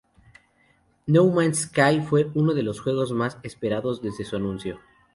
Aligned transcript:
No 1.05 1.27
Man's 1.29 1.59
Sky 1.59 2.01
fue 2.01 2.31
uno 2.33 2.55
de 2.55 2.63
los 2.63 2.81
juegos 2.81 3.11
más 3.11 3.37
esperados 3.43 4.01
desde 4.01 4.25
su 4.25 4.35
anuncio. 4.35 4.79